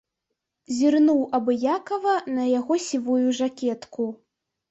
Зірнуў 0.77 1.19
абыякава 1.39 2.15
на 2.37 2.43
яго 2.59 2.79
сівую 2.87 3.27
жакетку. 3.41 4.09